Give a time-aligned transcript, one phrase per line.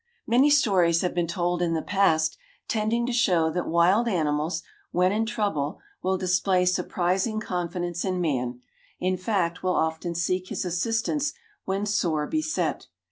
[0.25, 2.35] Many stories have been told in the past,
[2.67, 8.61] tending to show that wild animals when in trouble will display surprising confidence in man,
[8.99, 11.33] in fact will often seek his assistance
[11.65, 12.87] when sore beset.